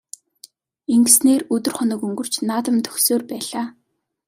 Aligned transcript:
Ингэсээр 0.95 1.41
өдөр 1.55 1.73
хоног 1.77 2.01
өнгөрч 2.07 2.33
наадам 2.47 2.77
дөхсөөр 2.85 3.21
байлаа. 3.31 3.65